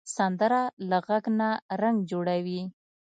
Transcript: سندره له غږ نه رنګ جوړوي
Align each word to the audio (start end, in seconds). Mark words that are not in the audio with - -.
سندره 0.15 0.61
له 0.89 0.97
غږ 1.07 1.23
نه 1.39 1.49
رنګ 1.81 1.97
جوړوي 2.11 2.61